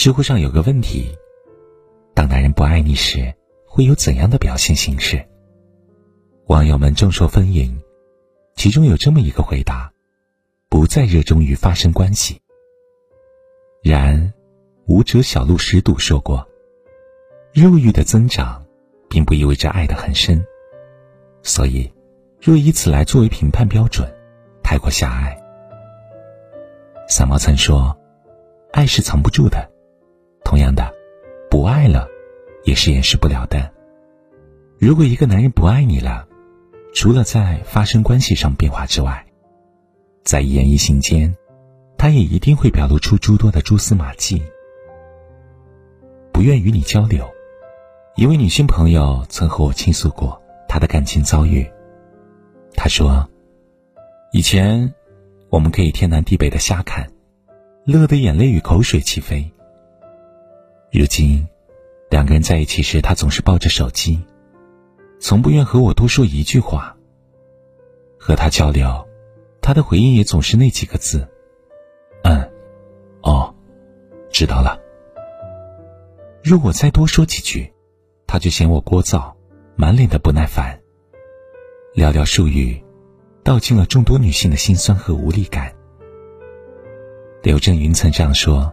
[0.00, 1.14] 知乎上有个问题：
[2.14, 3.34] 当男人不爱你时，
[3.66, 5.22] 会有怎样的表现形式？
[6.46, 7.70] 网友们众说纷纭，
[8.56, 9.92] 其中有这么一个回答：
[10.70, 12.40] 不再热衷于发生关系。
[13.82, 14.32] 然，
[14.86, 16.48] 舞者小鹿十度说过，
[17.52, 18.64] 肉欲的增长，
[19.10, 20.42] 并不意味着爱的很深。
[21.42, 21.92] 所以，
[22.40, 24.10] 若以此来作为评判标准，
[24.62, 25.38] 太过狭隘。
[27.06, 27.94] 三毛曾说
[28.72, 29.70] ：“爱是藏不住的。”
[30.44, 30.92] 同样的，
[31.50, 32.08] 不爱了，
[32.64, 33.70] 也是掩饰不了的。
[34.78, 36.26] 如果一个男人不爱你了，
[36.94, 39.26] 除了在发生关系上变化之外，
[40.24, 41.36] 在一言一行间，
[41.96, 44.42] 他也一定会表露出诸多的蛛丝马迹。
[46.32, 47.28] 不愿与你交流，
[48.16, 51.70] 一位女性朋友曾和我倾诉过她的感情遭遇。
[52.74, 53.28] 她说
[54.32, 54.94] ：“以前，
[55.50, 57.10] 我们可以天南地北的瞎看，
[57.84, 59.52] 乐得眼泪与口水齐飞。”
[60.92, 61.46] 如今，
[62.10, 64.18] 两个人在一起时，他总是抱着手机，
[65.20, 66.96] 从不愿和我多说一句话。
[68.18, 69.08] 和他交流，
[69.62, 71.26] 他的回应也总是那几个字
[72.24, 72.50] ：“嗯，
[73.22, 73.54] 哦，
[74.30, 74.78] 知道了。”
[76.42, 77.72] 若我再多说几句，
[78.26, 79.32] 他就嫌我聒噪，
[79.76, 80.78] 满脸的不耐烦。
[81.94, 82.82] 寥寥数语，
[83.44, 85.72] 道尽了众多女性的心酸和无力感。
[87.42, 88.72] 刘震云曾这样说。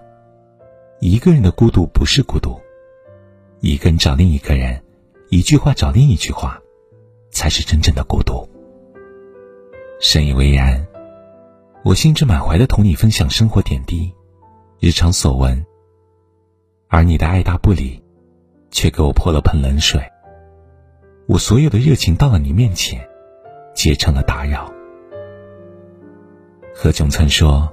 [1.00, 2.60] 一个人的孤独不是孤独，
[3.60, 4.84] 一个人找另一个人，
[5.30, 6.60] 一句话找另一句话，
[7.30, 8.50] 才是真正的孤独。
[10.00, 10.88] 深以为然，
[11.84, 14.12] 我兴致满怀的同你分享生活点滴、
[14.80, 15.64] 日常所闻，
[16.88, 18.04] 而你的爱答不理，
[18.72, 20.02] 却给我泼了盆冷水。
[21.28, 23.08] 我所有的热情到了你面前，
[23.76, 24.74] 皆成了打扰。
[26.74, 27.72] 何炅曾说，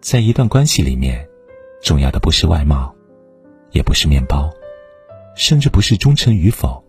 [0.00, 1.29] 在一段关系里面。
[1.82, 2.94] 重要的不是外貌，
[3.70, 4.50] 也不是面包，
[5.34, 6.84] 甚至不是忠诚与否，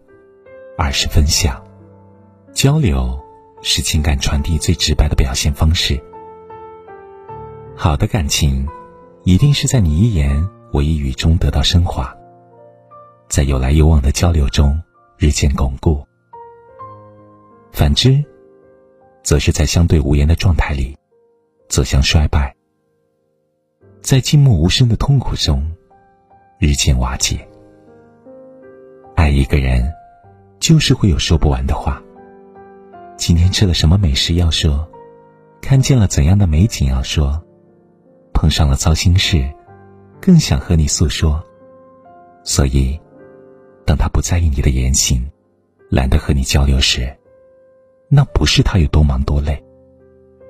[0.77, 1.63] 而是分享。
[2.53, 3.19] 交流
[3.61, 6.01] 是情感传递最直白的表现方式。
[7.75, 8.67] 好的感情，
[9.23, 12.13] 一定是在你一言我一语中得到升华，
[13.29, 14.77] 在有来有往的交流中
[15.17, 16.05] 日渐巩固。
[17.71, 18.23] 反之，
[19.23, 20.97] 则是在相对无言的状态里
[21.69, 22.53] 走向衰败。
[24.01, 25.63] 在静默无声的痛苦中，
[26.57, 27.47] 日渐瓦解。
[29.15, 29.89] 爱一个人，
[30.59, 32.01] 就是会有说不完的话。
[33.15, 34.89] 今天吃了什么美食要说，
[35.61, 37.41] 看见了怎样的美景要说，
[38.33, 39.47] 碰上了糟心事，
[40.19, 41.41] 更想和你诉说。
[42.43, 42.99] 所以，
[43.85, 45.23] 当他不在意你的言行，
[45.89, 47.15] 懒得和你交流时，
[48.09, 49.63] 那不是他有多忙多累，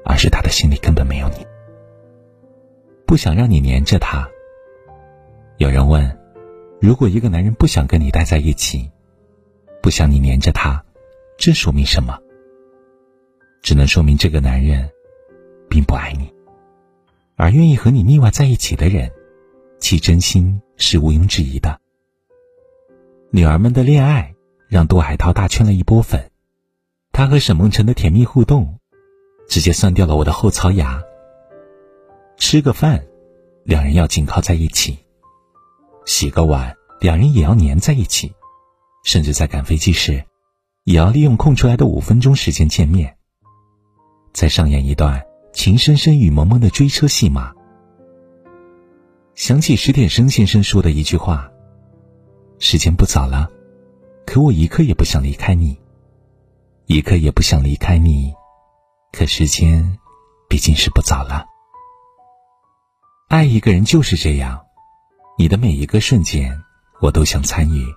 [0.06, 1.46] 而是他的心里根本没有你。
[3.12, 4.26] 不想让你黏着他。
[5.58, 6.18] 有人问：
[6.80, 8.90] 如果一个男人不想跟你待在一起，
[9.82, 10.82] 不想你黏着他，
[11.38, 12.18] 这说明什么？
[13.62, 14.90] 只能说明这个男人
[15.70, 16.34] 并不爱你，
[17.36, 19.12] 而愿意和你腻歪在一起的人，
[19.82, 21.82] 其真心是毋庸置疑的。
[23.30, 24.34] 女儿们的恋爱
[24.70, 26.32] 让杜海涛大圈了一波粉，
[27.12, 28.80] 他和沈梦辰的甜蜜互动，
[29.50, 31.04] 直接酸掉了我的后槽牙。
[32.42, 33.06] 吃个饭，
[33.64, 34.98] 两人要紧靠在一起；
[36.08, 38.32] 洗个碗，两人也要粘在一起；
[39.04, 40.26] 甚至在赶飞机时，
[40.84, 43.16] 也要利用空出来的五分钟时间见面，
[44.34, 47.54] 再上演一段情深深雨蒙蒙的追车戏码。
[49.36, 51.48] 想起史铁生先生说的一句话
[52.58, 53.52] ：“时间不早了，
[54.26, 55.78] 可我一刻也不想离开你，
[56.88, 58.34] 一刻也不想离开你，
[59.14, 60.00] 可时间
[60.50, 61.46] 毕竟是不早了。”
[63.32, 64.66] 爱一个人就是这样，
[65.38, 66.62] 你的每一个瞬间，
[67.00, 67.88] 我都想参与。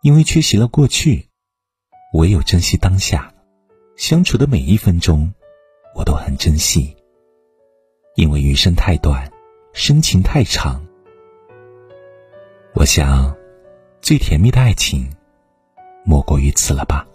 [0.00, 1.28] 因为缺席了过去，
[2.14, 3.30] 唯有珍惜当下，
[3.98, 5.30] 相处的每一分钟，
[5.94, 6.96] 我都很珍惜。
[8.16, 9.30] 因为余生太短，
[9.74, 10.82] 深情太长。
[12.72, 13.36] 我想，
[14.00, 15.14] 最甜蜜的爱情，
[16.06, 17.06] 莫过于此了吧。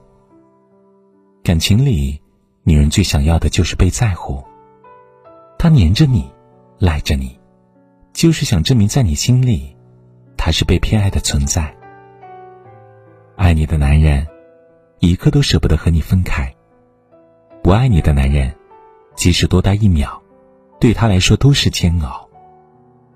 [1.43, 2.21] 感情里，
[2.63, 4.43] 女人最想要的就是被在乎，
[5.57, 6.34] 她黏着你。
[6.77, 7.39] 赖着你，
[8.11, 9.75] 就是想证明在你心里，
[10.35, 11.73] 他是被偏爱的存在。
[13.37, 14.27] 爱你的男人，
[14.99, 16.45] 一刻都舍不得和你分开；
[17.63, 18.53] 不爱你的男人，
[19.15, 20.21] 即使多待一秒，
[20.79, 22.29] 对他来说都是煎熬。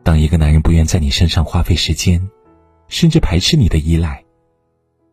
[0.03, 2.29] 当一个男人不愿在你身上花费时间，
[2.87, 4.23] 甚至排斥你的依赖，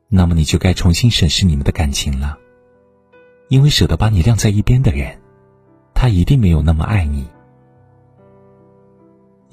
[0.08, 2.38] 那么你就该重新审视你们的感情了。
[3.48, 5.20] 因为舍得把你晾在一边的人，
[5.94, 7.28] 他一定没有那么爱你。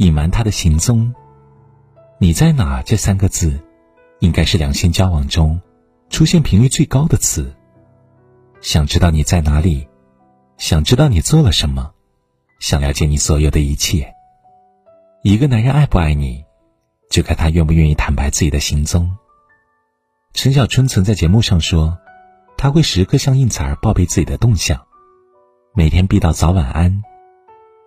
[0.03, 1.15] 隐瞒他的行踪。
[2.17, 2.81] 你在哪？
[2.83, 3.57] 这三个字，
[4.19, 5.61] 应该是两性交往中
[6.09, 7.55] 出现频率最高的词。
[8.59, 9.87] 想知道你在哪里，
[10.57, 11.93] 想知道你做了什么，
[12.59, 14.13] 想了解你所有的一切。
[15.21, 16.43] 一个男人爱不爱你，
[17.09, 19.15] 就看他愿不愿意坦白自己的行踪。
[20.33, 21.97] 陈小春曾在节目上说，
[22.57, 24.85] 他会时刻向应采儿报备自己的动向，
[25.73, 27.03] 每天必到早晚安，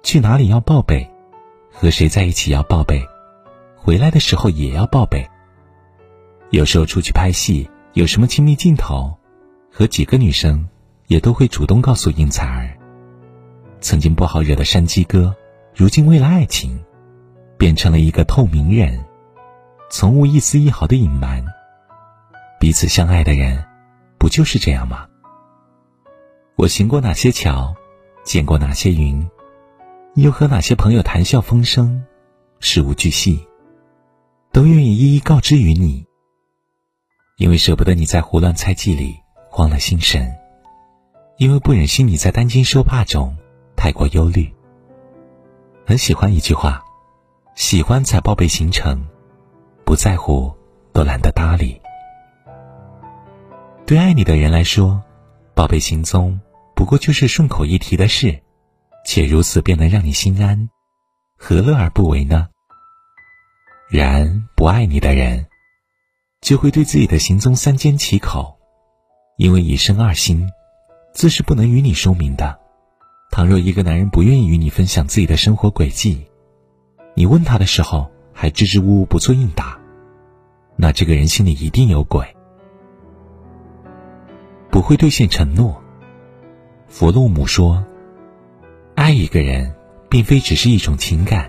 [0.02, 1.10] 去哪里要报备，
[1.78, 3.06] 和谁在一起要报备。
[3.76, 5.24] 回来的时候也要报备。
[6.50, 9.16] 有时候出去拍戏，有什么亲密镜头，
[9.70, 10.66] 和几个女生，
[11.06, 12.76] 也都会主动告诉应采儿。
[13.80, 15.36] 曾经不好惹的山鸡哥，
[15.74, 16.82] 如今为了爱情，
[17.58, 19.04] 变成了一个透明人，
[19.90, 21.44] 从无一丝一毫的隐瞒。
[22.58, 23.62] 彼此相爱的人，
[24.18, 25.06] 不就是这样吗？
[26.56, 27.76] 我行过哪些桥，
[28.24, 29.28] 见过哪些云，
[30.16, 32.02] 又和哪些朋友谈笑风生，
[32.58, 33.46] 事无巨细。
[34.50, 36.06] 都愿意一一告知于你，
[37.36, 39.14] 因为舍不得你在胡乱猜忌里
[39.50, 40.34] 慌了心神，
[41.36, 43.36] 因为不忍心你在担惊受怕中
[43.76, 44.50] 太过忧虑。
[45.84, 46.82] 很喜欢一句话：
[47.54, 49.06] 喜欢才报备行程，
[49.84, 50.50] 不在乎
[50.94, 51.78] 都懒得搭理。
[53.84, 54.98] 对爱你的人来说，
[55.54, 56.40] 报备行踪
[56.74, 58.42] 不过就是顺口一提的事，
[59.06, 60.68] 且如此便能让你心安，
[61.38, 62.48] 何乐而不为呢？
[63.88, 65.46] 然不爱你的人，
[66.40, 68.58] 就会对自己的行踪三缄其口，
[69.38, 70.50] 因为一生二心，
[71.14, 72.58] 自是不能与你说明的。
[73.30, 76.26] 倘若一个男人不愿意与你分享自己的生活轨迹，
[77.14, 79.78] 你问他的时候还支支吾吾不做应答，
[80.74, 82.36] 那这个人心里一定有鬼，
[84.68, 85.80] 不会兑现承诺。
[86.88, 87.84] 弗洛姆说，
[89.06, 89.72] 爱一个人，
[90.10, 91.48] 并非只是一种情感，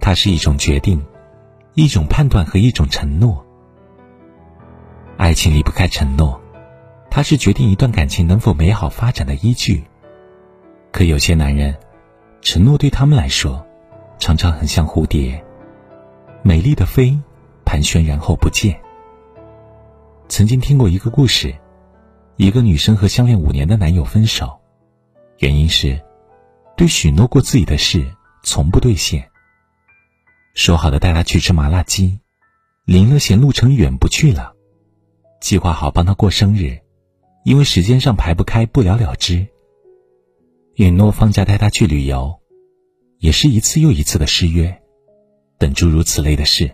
[0.00, 1.04] 它是一种决定。
[1.74, 3.44] 一种判断和一种承诺，
[5.18, 6.40] 爱情离不开承诺，
[7.10, 9.84] 它是决定一段感情能否美好发展的依据。
[10.90, 11.76] 可有些男人，
[12.40, 13.62] 承诺对他们来说，
[14.18, 15.44] 常常很像蝴蝶，
[16.42, 17.18] 美丽的飞，
[17.66, 18.80] 盘旋然后不见。
[20.28, 21.54] 曾经听过一个故事，
[22.36, 24.58] 一个女生和相恋五年的男友分手，
[25.40, 26.00] 原因是，
[26.76, 29.30] 对许诺过自己的事从不兑现。
[30.54, 32.20] 说好的带他去吃麻辣鸡，
[32.84, 34.54] 林乐嫌路程远不去了。
[35.40, 36.80] 计划好帮他过生日，
[37.44, 39.46] 因为时间上排不开，不了了之。
[40.74, 42.40] 允诺放假带他去旅游，
[43.18, 44.82] 也是一次又一次的失约，
[45.58, 46.70] 等诸如此类的事。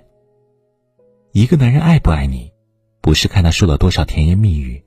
[1.33, 2.53] 一个男人爱不爱你，
[3.01, 4.85] 不是看他说了多少甜言蜜语，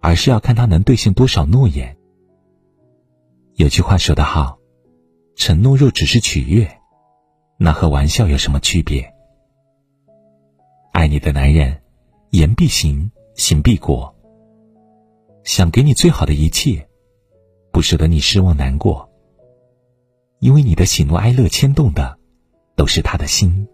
[0.00, 1.97] 而是要看他能兑现多少诺言。
[3.58, 4.56] 有句话说得好，
[5.34, 6.78] 承诺若只是取悦。
[7.56, 9.12] 那和玩笑有什么区别？
[10.92, 11.82] 爱你的男人，
[12.30, 14.14] 言必行，行必果。
[15.42, 16.88] 想给你最好的一切，
[17.72, 19.10] 不舍得你失望难过。
[20.38, 22.16] 因为你的喜怒哀乐牵动的，
[22.76, 23.66] 都是他的心。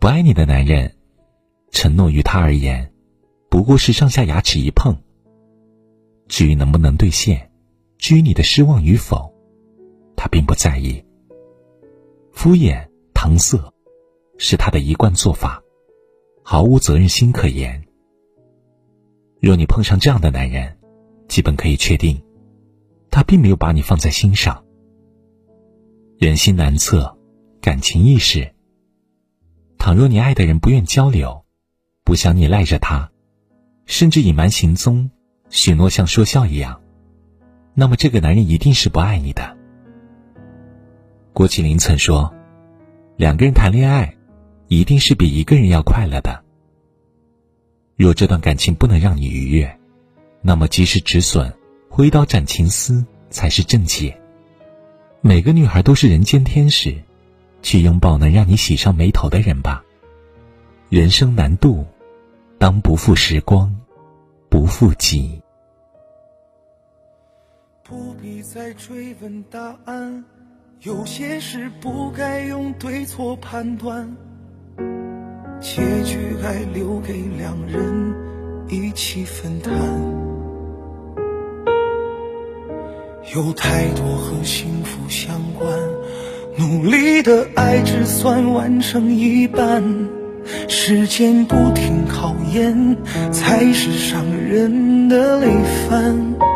[0.00, 0.96] 不爱你的男人，
[1.72, 2.90] 承诺于他而言，
[3.50, 4.96] 不过是上下牙齿一碰。
[6.26, 7.47] 至于能不能兑现，
[7.98, 9.32] 至于你的失望与否，
[10.16, 11.04] 他并不在意。
[12.32, 13.58] 敷衍搪塞，
[14.38, 15.60] 是他的一贯做法，
[16.42, 17.84] 毫无责任心可言。
[19.40, 20.78] 若你碰上这样的男人，
[21.28, 22.22] 基本可以确定，
[23.10, 24.64] 他并没有把你放在心上。
[26.18, 27.18] 人心难测，
[27.60, 28.54] 感情易逝。
[29.78, 31.44] 倘若你爱的人不愿交流，
[32.04, 33.10] 不想你赖着他，
[33.86, 35.10] 甚至隐瞒行踪，
[35.50, 36.80] 许诺像说笑一样，
[37.80, 39.56] 那么这个男人一定是不爱你的。
[41.32, 42.34] 郭麒麟曾说
[43.14, 44.16] ：“两个人谈恋爱，
[44.66, 46.42] 一定是比一个人要快乐的。
[47.94, 49.78] 若这段感情不能让你愉悦，
[50.42, 51.54] 那么及时止损，
[51.88, 54.20] 挥刀斩情丝才是正解。
[55.20, 57.00] 每个女孩都是人间天使，
[57.62, 59.84] 去拥抱能让你喜上眉头的人吧。
[60.88, 61.86] 人生难度，
[62.58, 63.72] 当不负时光，
[64.48, 65.40] 不负己。
[68.38, 70.24] 不必再追问答案。”
[70.82, 74.16] 有些事不该用对错判断，
[75.60, 78.14] 结局该留给两人
[78.68, 79.72] 一起分担。
[83.34, 85.68] 有太多和幸福相关，
[86.56, 89.82] 努力的爱只算完成一半，
[90.68, 92.96] 时间不停考验，
[93.32, 95.48] 才是伤人的累
[95.88, 96.47] 犯。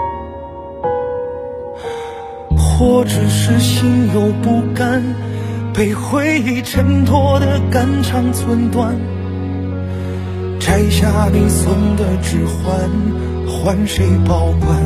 [2.83, 5.01] 或只是心有不甘，
[5.73, 8.93] 被回忆衬托的肝肠寸断。
[10.59, 12.91] 摘下你送的指环，
[13.47, 14.77] 换谁保管？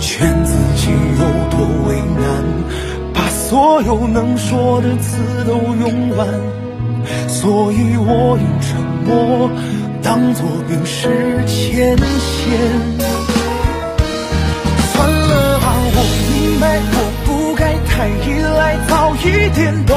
[0.00, 2.42] 劝自己有多为难，
[3.12, 6.26] 把所有能说的词都用完，
[7.28, 9.50] 所以我用沉默
[10.02, 13.17] 当作冰释前嫌。
[16.60, 19.94] 我不该太依赖，早一点都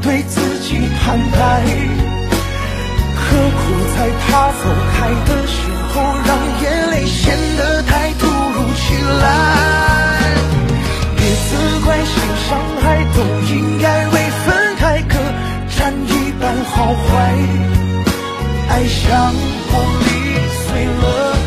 [0.00, 1.38] 对自己坦白。
[3.14, 3.60] 何苦
[3.94, 4.62] 在他走
[4.94, 4.96] 开
[5.26, 5.54] 的时
[5.92, 6.28] 候，让
[6.62, 9.26] 眼泪显得太突如其来？
[11.16, 11.50] 别责
[11.84, 12.14] 怪，谁
[12.48, 12.48] 伤
[12.80, 13.18] 害都
[13.52, 14.14] 应该为
[14.46, 14.46] 分
[14.78, 15.14] 开各
[15.76, 17.08] 占一半好坏。
[18.70, 19.32] 爱像
[19.68, 19.72] 玻
[20.04, 20.08] 璃
[20.66, 21.37] 碎了。